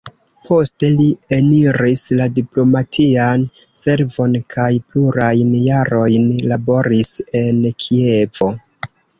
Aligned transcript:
Poste 0.43 0.87
li 0.99 1.03
eniris 1.37 2.01
la 2.21 2.25
diplomatian 2.37 3.45
servon 3.81 4.33
kaj 4.55 4.67
plurajn 4.95 5.55
jarojn 5.69 6.27
laboris 6.55 7.13
en 7.45 7.61
Kievo. 7.85 8.51